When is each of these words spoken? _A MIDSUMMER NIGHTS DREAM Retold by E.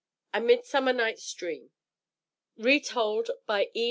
_A 0.33 0.41
MIDSUMMER 0.41 0.93
NIGHTS 0.93 1.31
DREAM 1.35 1.69
Retold 2.57 3.29
by 3.45 3.69
E. 3.75 3.79